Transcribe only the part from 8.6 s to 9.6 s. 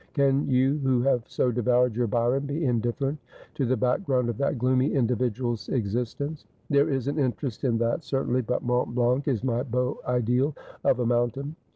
Mont Blanc is